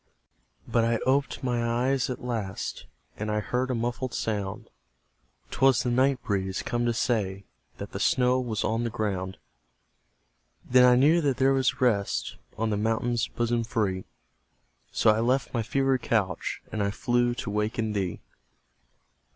But 0.67 0.83
I 0.83 0.97
oped 1.05 1.43
my 1.43 1.63
eyes 1.63 2.09
at 2.09 2.23
last, 2.23 2.87
And 3.17 3.29
I 3.29 3.39
heard 3.39 3.69
a 3.69 3.75
muffled 3.75 4.15
sound; 4.15 4.71
'Twas 5.51 5.83
the 5.83 5.91
night 5.91 6.23
breeze, 6.23 6.63
come 6.63 6.85
to 6.87 6.91
say 6.95 7.43
That 7.77 7.91
the 7.91 7.99
snow 7.99 8.39
was 8.39 8.63
on 8.63 8.83
the 8.83 8.89
ground. 8.89 9.37
Then 10.65 10.85
I 10.85 10.95
knew 10.95 11.21
that 11.21 11.37
there 11.37 11.53
was 11.53 11.81
rest 11.81 12.37
On 12.57 12.71
the 12.71 12.77
mountain's 12.77 13.27
bosom 13.27 13.63
free; 13.63 14.05
So 14.91 15.11
I 15.11 15.19
left 15.19 15.53
my 15.53 15.61
fevered 15.61 16.01
couch, 16.01 16.63
And 16.71 16.81
I 16.81 16.89
flew 16.89 17.35
to 17.35 17.51
waken 17.51 17.93
thee! 17.93 18.21